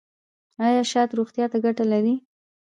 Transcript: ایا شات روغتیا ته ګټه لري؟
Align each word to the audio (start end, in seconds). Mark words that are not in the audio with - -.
ایا 0.65 0.81
شات 0.91 1.09
روغتیا 1.17 1.45
ته 1.51 1.57
ګټه 1.65 1.83
لري؟ 1.91 2.15